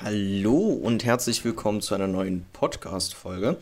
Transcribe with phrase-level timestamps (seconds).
[0.00, 3.56] Hallo und herzlich willkommen zu einer neuen Podcast-Folge.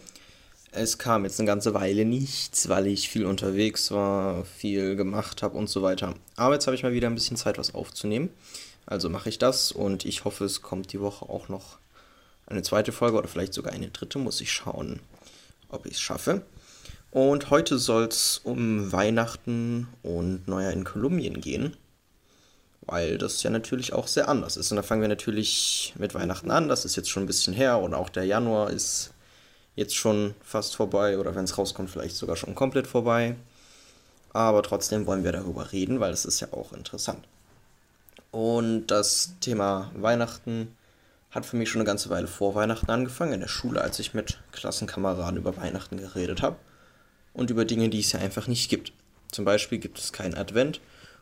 [0.71, 5.57] Es kam jetzt eine ganze Weile nichts, weil ich viel unterwegs war, viel gemacht habe
[5.57, 6.15] und so weiter.
[6.37, 8.29] Aber jetzt habe ich mal wieder ein bisschen Zeit, was aufzunehmen.
[8.85, 11.79] Also mache ich das und ich hoffe, es kommt die Woche auch noch
[12.47, 14.19] eine zweite Folge oder vielleicht sogar eine dritte.
[14.19, 15.01] Muss ich schauen,
[15.71, 16.43] ob ich es schaffe.
[17.13, 21.79] Und heute soll es um Weihnachten und Neujahr in Kolumbien gehen
[22.87, 24.71] weil das ja natürlich auch sehr anders ist.
[24.71, 27.79] Und da fangen wir natürlich mit Weihnachten an, das ist jetzt schon ein bisschen her
[27.79, 29.13] und auch der Januar ist
[29.75, 33.37] jetzt schon fast vorbei oder wenn es rauskommt, vielleicht sogar schon komplett vorbei.
[34.33, 37.25] Aber trotzdem wollen wir darüber reden, weil es ist ja auch interessant.
[38.31, 40.77] Und das Thema Weihnachten
[41.31, 44.15] hat für mich schon eine ganze Weile vor Weihnachten angefangen, in der Schule, als ich
[44.15, 46.57] mit Klassenkameraden über Weihnachten geredet habe
[47.33, 48.93] und über Dinge, die es ja einfach nicht gibt.
[49.33, 50.81] Zum Beispiel gibt es keinen Advent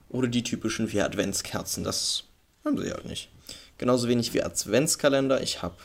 [0.08, 1.84] oder die typischen vier Adventskerzen.
[1.84, 2.24] Das
[2.64, 3.30] haben sie halt nicht.
[3.78, 5.42] Genauso wenig wie Adventskalender.
[5.42, 5.76] Ich habe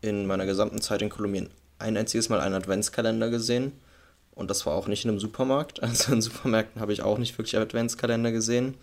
[0.00, 3.72] in meiner gesamten Zeit in Kolumbien ein einziges Mal einen Adventskalender gesehen.
[4.34, 5.82] Und das war auch nicht in einem Supermarkt.
[5.82, 8.74] Also in Supermärkten habe ich auch nicht wirklich Adventskalender gesehen.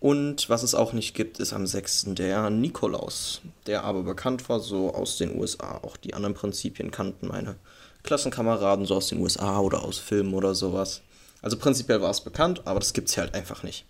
[0.00, 2.06] Und was es auch nicht gibt, ist am 6.
[2.14, 5.78] der Nikolaus, der aber bekannt war, so aus den USA.
[5.82, 7.56] Auch die anderen Prinzipien kannten meine
[8.02, 11.02] Klassenkameraden so aus den USA oder aus Filmen oder sowas.
[11.42, 13.86] Also prinzipiell war es bekannt, aber das gibt es halt einfach nicht.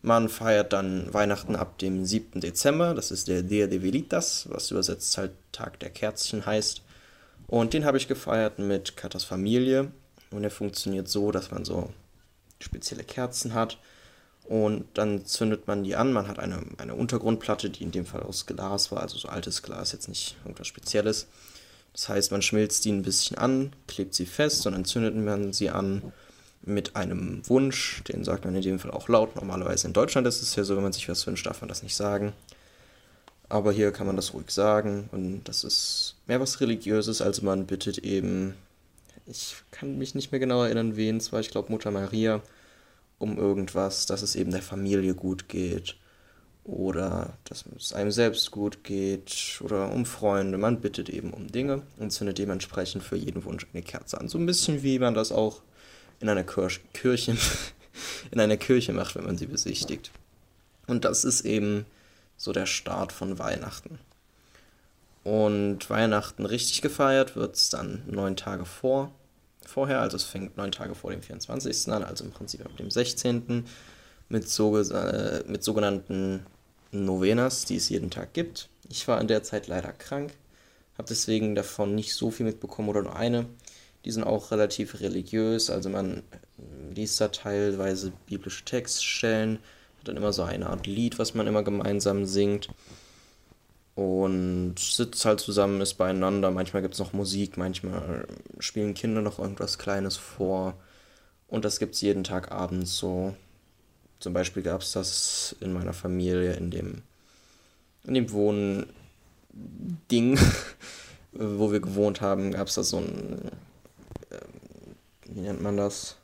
[0.00, 2.40] Man feiert dann Weihnachten ab dem 7.
[2.40, 6.82] Dezember, das ist der Dia de Velitas, was übersetzt halt Tag der Kerzchen heißt.
[7.46, 9.92] Und den habe ich gefeiert mit Katas Familie.
[10.30, 11.90] Und er funktioniert so, dass man so
[12.60, 13.78] spezielle Kerzen hat.
[14.44, 16.12] Und dann zündet man die an.
[16.12, 19.62] Man hat eine, eine Untergrundplatte, die in dem Fall aus Glas war, also so altes
[19.62, 21.26] Glas, jetzt nicht irgendwas Spezielles.
[21.92, 25.52] Das heißt, man schmilzt die ein bisschen an, klebt sie fest und dann zündet man
[25.52, 26.12] sie an
[26.64, 29.36] mit einem Wunsch, den sagt man in dem Fall auch laut.
[29.36, 31.82] Normalerweise in Deutschland ist es ja so, wenn man sich was wünscht, darf man das
[31.82, 32.32] nicht sagen.
[33.48, 37.66] Aber hier kann man das ruhig sagen und das ist mehr was Religiöses, also man
[37.66, 38.54] bittet eben,
[39.26, 42.40] ich kann mich nicht mehr genau erinnern, wen es war, ich glaube Mutter Maria,
[43.18, 45.96] um irgendwas, dass es eben der Familie gut geht
[46.64, 50.58] oder dass es einem selbst gut geht oder um Freunde.
[50.58, 54.28] Man bittet eben um Dinge und zündet dementsprechend für jeden Wunsch eine Kerze an.
[54.28, 55.60] So ein bisschen wie man das auch
[56.22, 57.36] in einer Kirche,
[58.30, 60.10] in einer Kirche macht, wenn man sie besichtigt.
[60.86, 61.84] Und das ist eben
[62.36, 63.98] so der Start von Weihnachten.
[65.24, 69.12] Und Weihnachten richtig gefeiert wird es dann neun Tage vor,
[69.64, 71.92] vorher, also es fängt neun Tage vor dem 24.
[71.92, 73.64] an, also im Prinzip ab dem 16.
[74.28, 76.46] mit, so, äh, mit sogenannten
[76.90, 78.68] Novenas, die es jeden Tag gibt.
[78.88, 80.32] Ich war in der Zeit leider krank,
[80.98, 83.46] habe deswegen davon nicht so viel mitbekommen oder nur eine.
[84.04, 86.22] Die sind auch relativ religiös, also man
[86.94, 89.58] liest da teilweise biblische Textstellen,
[89.98, 92.68] hat dann immer so eine Art Lied, was man immer gemeinsam singt
[93.94, 96.50] und sitzt halt zusammen, ist beieinander.
[96.50, 98.26] Manchmal gibt es noch Musik, manchmal
[98.58, 100.74] spielen Kinder noch irgendwas Kleines vor.
[101.48, 103.34] Und das gibt es jeden Tag abends so.
[104.18, 107.02] Zum Beispiel gab es das in meiner Familie, in dem,
[108.04, 108.88] in dem Wohnding,
[111.32, 113.50] wo wir gewohnt haben, gab es da so ein
[115.24, 116.16] wie nennt man das?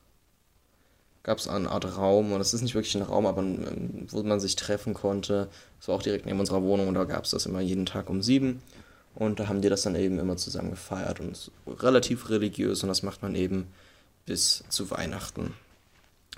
[1.22, 4.41] Gab es eine Art Raum, und es ist nicht wirklich ein Raum, aber wo man
[4.41, 5.48] sich treffen konnte.
[5.78, 8.08] Das war auch direkt neben unserer Wohnung und da gab es das immer jeden Tag
[8.08, 8.62] um sieben.
[9.14, 13.02] Und da haben die das dann eben immer zusammen gefeiert und relativ religiös und das
[13.02, 13.66] macht man eben
[14.26, 15.54] bis zu Weihnachten.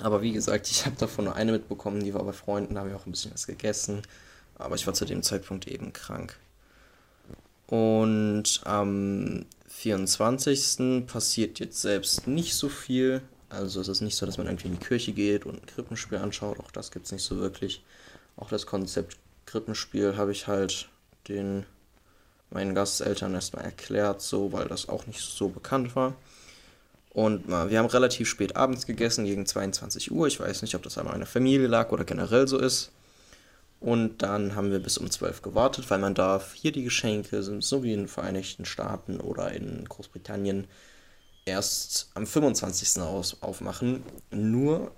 [0.01, 2.91] Aber wie gesagt, ich habe davon nur eine mitbekommen, die war bei Freunden, da habe
[2.91, 4.03] ich auch ein bisschen was gegessen.
[4.57, 6.39] Aber ich war zu dem Zeitpunkt eben krank.
[7.71, 11.07] Und am 24.
[11.07, 13.23] passiert jetzt selbst nicht so viel.
[13.49, 16.19] Also es ist nicht so, dass man irgendwie in die Kirche geht und ein Krippenspiel
[16.19, 16.61] anschaut.
[16.61, 17.83] Auch das gibt es nicht so wirklich.
[18.37, 19.17] Auch das Konzept
[19.47, 20.89] Krippenspiel habe ich halt
[21.29, 21.65] den
[22.51, 26.15] meinen Gasteltern erstmal erklärt, so, weil das auch nicht so bekannt war.
[27.13, 30.27] Und wir haben relativ spät abends gegessen, gegen 22 Uhr.
[30.27, 32.91] Ich weiß nicht, ob das an meiner Familie lag oder generell so ist.
[33.81, 37.83] Und dann haben wir bis um 12 gewartet, weil man darf hier die Geschenke, so
[37.83, 40.67] wie in den Vereinigten Staaten oder in Großbritannien,
[41.47, 43.01] erst am 25.
[43.03, 44.03] Aus aufmachen.
[44.31, 44.93] Nur,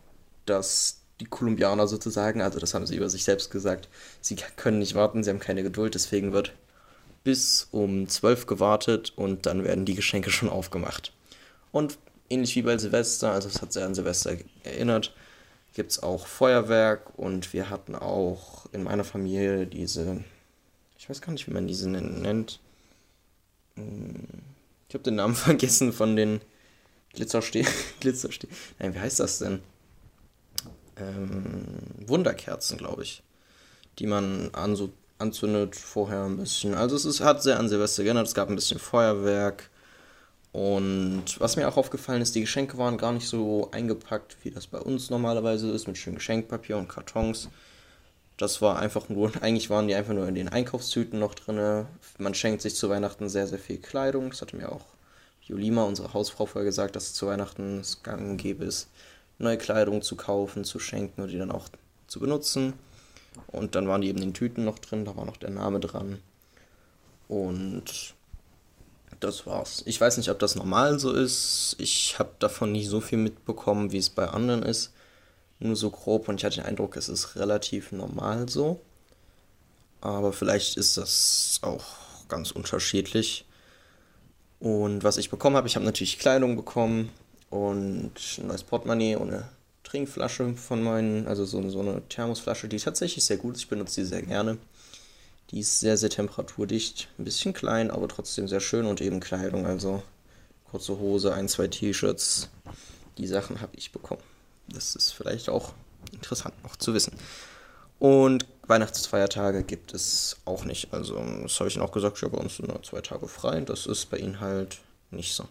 [0.46, 3.88] dass die Kolumbianer sozusagen, also das haben sie über sich selbst gesagt,
[4.20, 6.52] sie können nicht warten, sie haben keine Geduld, deswegen wird
[7.22, 11.12] bis um 12 gewartet und dann werden die Geschenke schon aufgemacht.
[11.70, 15.14] Und ähnlich wie bei Silvester, also es hat sehr an Silvester erinnert,
[15.72, 20.22] gibt es auch Feuerwerk und wir hatten auch in meiner Familie diese,
[20.98, 22.60] ich weiß gar nicht, wie man diese nennt.
[23.76, 24.28] Hm,
[24.88, 26.40] ich habe den Namen vergessen von den
[27.14, 27.64] Glitzerste
[28.00, 28.48] Glitzerste
[28.78, 29.60] Nein, wie heißt das denn?
[30.96, 33.22] Ähm, Wunderkerzen, glaube ich.
[33.98, 36.74] Die man an so anzündet vorher ein bisschen.
[36.74, 38.26] Also es ist, hat sehr an Silvester geändert.
[38.26, 39.70] Es gab ein bisschen Feuerwerk.
[40.52, 44.66] Und was mir auch aufgefallen ist, die Geschenke waren gar nicht so eingepackt, wie das
[44.66, 47.48] bei uns normalerweise ist, mit schönem Geschenkpapier und Kartons.
[48.36, 51.86] Das war einfach nur, eigentlich waren die einfach nur in den Einkaufstüten noch drin.
[52.18, 54.30] Man schenkt sich zu Weihnachten sehr, sehr viel Kleidung.
[54.30, 54.84] Das hatte mir auch
[55.40, 58.88] Julima, unsere Hausfrau, vorher gesagt, dass es zu Weihnachten es gang gäbe ist,
[59.38, 61.68] neue Kleidung zu kaufen, zu schenken und die dann auch
[62.06, 62.74] zu benutzen.
[63.46, 65.80] Und dann waren die eben in den Tüten noch drin, da war noch der Name
[65.80, 66.18] dran.
[67.28, 68.14] Und
[69.24, 69.82] das war's.
[69.86, 71.76] Ich weiß nicht, ob das normal so ist.
[71.78, 74.92] Ich habe davon nicht so viel mitbekommen, wie es bei anderen ist.
[75.58, 78.80] Nur so grob und ich hatte den Eindruck, es ist relativ normal so.
[80.00, 81.84] Aber vielleicht ist das auch
[82.28, 83.46] ganz unterschiedlich.
[84.58, 87.10] Und was ich bekommen habe, ich habe natürlich Kleidung bekommen
[87.50, 89.48] und ein neues Portemonnaie und eine
[89.84, 93.62] Trinkflasche von meinen, also so, so eine Thermosflasche, die tatsächlich sehr gut ist.
[93.62, 94.58] Ich benutze die sehr gerne.
[95.52, 97.08] Die ist sehr, sehr temperaturdicht.
[97.18, 99.66] Ein bisschen klein, aber trotzdem sehr schön und eben Kleidung.
[99.66, 100.02] Also
[100.70, 102.48] kurze Hose, ein, zwei T-Shirts.
[103.18, 104.22] Die Sachen habe ich bekommen.
[104.68, 105.74] Das ist vielleicht auch
[106.12, 107.12] interessant noch zu wissen.
[107.98, 110.92] Und Weihnachtsfeiertage gibt es auch nicht.
[110.92, 113.60] Also, das habe ich Ihnen auch gesagt, ja, bei uns sind nur zwei Tage frei.
[113.60, 114.78] Das ist bei Ihnen halt
[115.10, 115.46] nicht so.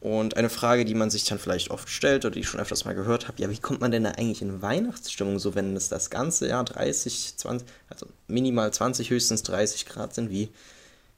[0.00, 2.86] Und eine Frage, die man sich dann vielleicht oft stellt oder die ich schon öfters
[2.86, 5.90] mal gehört habe, ja, wie kommt man denn da eigentlich in Weihnachtsstimmung, so wenn es
[5.90, 10.48] das ganze Jahr 30, 20, also minimal 20, höchstens 30 Grad sind, wie,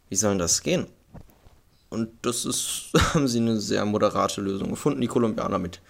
[0.09, 0.89] wie soll das gehen?
[1.91, 5.81] Und das ist, haben sie eine sehr moderate Lösung gefunden, die Kolumbianer mit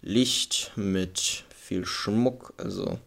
[0.00, 3.00] Licht, mit viel Schmuck, also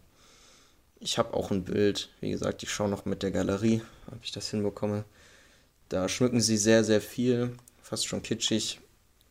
[1.00, 4.30] ich habe auch ein Bild, wie gesagt, ich schaue noch mit der Galerie, ob ich
[4.30, 5.04] das hinbekomme.
[5.88, 8.78] Da schmücken sie sehr, sehr viel, fast schon kitschig,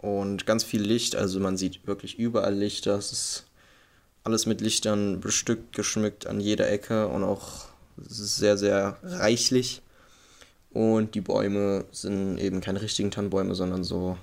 [0.02, 2.96] und ganz viel Licht, also man sieht wirklich überall Lichter.
[2.96, 3.46] Es ist
[4.24, 7.66] alles mit Lichtern bestückt, geschmückt an jeder Ecke und auch
[7.98, 9.82] sehr, sehr reichlich.
[10.72, 14.18] Und die Bäume sind eben keine richtigen Tannenbäume, sondern so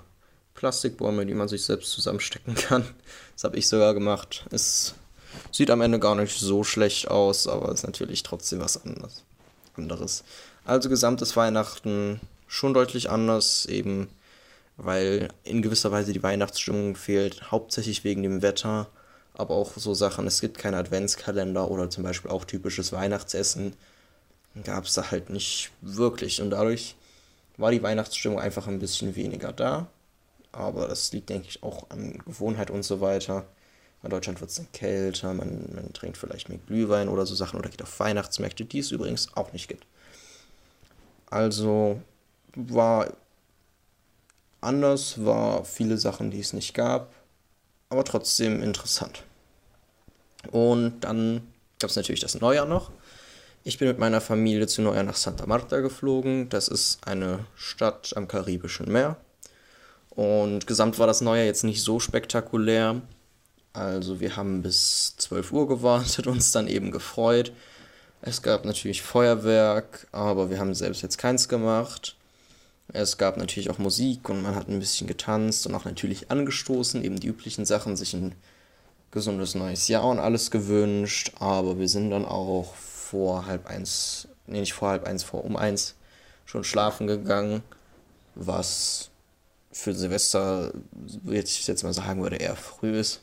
[0.54, 2.84] Plastikbäume, die man sich selbst zusammenstecken kann.
[3.34, 4.46] Das habe ich sogar gemacht.
[4.50, 4.96] Es
[5.52, 8.82] sieht am Ende gar nicht so schlecht aus, aber ist natürlich trotzdem was
[9.76, 10.24] anderes.
[10.64, 14.08] Also gesamtes Weihnachten schon deutlich anders, eben
[14.78, 18.88] weil in gewisser Weise die Weihnachtsstimmung fehlt, hauptsächlich wegen dem Wetter,
[19.34, 23.74] aber auch so Sachen, es gibt keinen Adventskalender oder zum Beispiel auch typisches Weihnachtsessen,
[24.64, 26.94] gab es da halt nicht wirklich und dadurch
[27.56, 29.88] war die Weihnachtsstimmung einfach ein bisschen weniger da,
[30.52, 33.44] aber das liegt, denke ich, auch an Gewohnheit und so weiter.
[34.04, 37.58] In Deutschland wird es dann kälter, man, man trinkt vielleicht mehr Glühwein oder so Sachen
[37.58, 39.86] oder geht auf Weihnachtsmärkte, die es übrigens auch nicht gibt.
[41.30, 42.00] Also
[42.54, 43.12] war
[44.60, 47.12] anders, war viele Sachen, die es nicht gab,
[47.88, 49.22] aber trotzdem interessant.
[50.50, 51.42] Und dann
[51.78, 52.90] gab es natürlich das Neujahr noch.
[53.64, 56.48] Ich bin mit meiner Familie zu Neujahr nach Santa Marta geflogen.
[56.48, 59.16] Das ist eine Stadt am Karibischen Meer.
[60.10, 63.02] Und gesamt war das Neujahr jetzt nicht so spektakulär.
[63.72, 67.52] Also wir haben bis 12 Uhr gewartet, uns dann eben gefreut.
[68.20, 72.16] Es gab natürlich Feuerwerk, aber wir haben selbst jetzt keins gemacht.
[72.92, 77.04] Es gab natürlich auch Musik und man hat ein bisschen getanzt und auch natürlich angestoßen,
[77.04, 78.34] eben die üblichen Sachen, sich ein
[79.10, 81.32] gesundes neues Jahr und alles gewünscht.
[81.38, 85.56] Aber wir sind dann auch vor halb eins, nee, nicht vor halb eins, vor um
[85.56, 85.96] eins
[86.46, 87.62] schon schlafen gegangen,
[88.34, 89.10] was
[89.70, 90.72] für Silvester,
[91.24, 93.20] jetzt ich jetzt mal sagen würde, eher früh ist.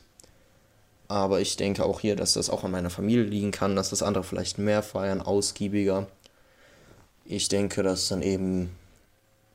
[1.08, 4.02] Aber ich denke auch hier, dass das auch an meiner Familie liegen kann, dass das
[4.02, 6.06] andere vielleicht mehr feiern, ausgiebiger.
[7.24, 8.70] Ich denke, dass dann eben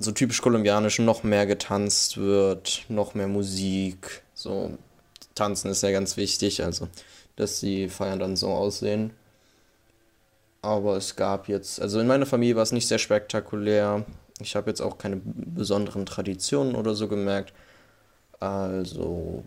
[0.01, 4.24] so typisch kolumbianisch noch mehr getanzt wird, noch mehr Musik.
[4.34, 4.77] So,
[5.36, 6.88] tanzen ist ja ganz wichtig, also,
[7.36, 9.12] dass die Feiern dann so aussehen.
[10.62, 14.05] Aber es gab jetzt, also in meiner Familie war es nicht sehr spektakulär.
[14.39, 17.53] Ich habe jetzt auch keine besonderen Traditionen oder so gemerkt.
[18.39, 19.43] Also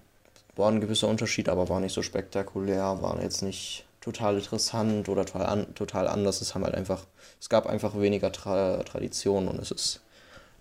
[0.57, 5.25] war ein gewisser Unterschied, aber war nicht so spektakulär, war jetzt nicht total interessant oder
[5.25, 6.41] total, an, total anders.
[6.41, 7.07] Es haben halt einfach,
[7.41, 10.01] es gab einfach weniger Tra Traditionen und es ist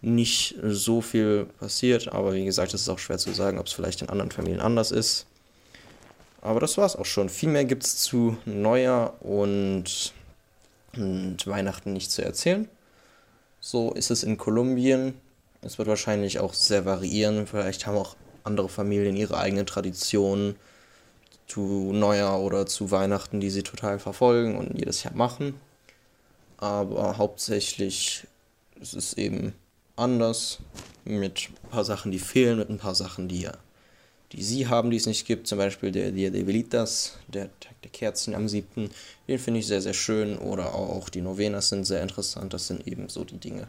[0.03, 3.73] nicht so viel passiert, aber wie gesagt, es ist auch schwer zu sagen, ob es
[3.73, 5.25] vielleicht in anderen Familien anders ist.
[6.41, 7.29] Aber das war es auch schon.
[7.29, 10.13] Viel mehr gibt es zu Neujahr und,
[10.97, 12.67] und Weihnachten nicht zu erzählen.
[13.61, 15.13] So ist es in Kolumbien.
[15.61, 17.47] Es wird wahrscheinlich auch sehr variieren.
[17.47, 20.57] Vielleicht haben auch andere Familien ihre eigenen Traditionen
[21.47, 25.55] zu Neujahr oder zu Weihnachten, die sie total verfolgen und jedes Jahr machen.
[26.57, 28.27] Aber hauptsächlich
[28.81, 29.53] ist es eben
[29.95, 30.59] anders,
[31.05, 33.49] mit ein paar Sachen, die fehlen, mit ein paar Sachen, die,
[34.31, 35.47] die sie haben, die es nicht gibt.
[35.47, 38.89] Zum Beispiel der Dia de Velitas, der Tag der Kerzen am 7.
[39.27, 40.37] Den finde ich sehr, sehr schön.
[40.37, 42.53] Oder auch die Novenas sind sehr interessant.
[42.53, 43.67] Das sind eben so die Dinge,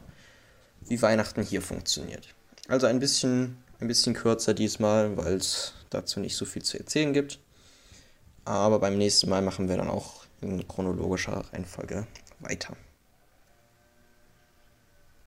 [0.86, 2.28] wie Weihnachten hier funktioniert.
[2.68, 7.12] Also ein bisschen, ein bisschen kürzer diesmal, weil es dazu nicht so viel zu erzählen
[7.12, 7.38] gibt.
[8.44, 12.06] Aber beim nächsten Mal machen wir dann auch in chronologischer Reihenfolge
[12.40, 12.76] weiter.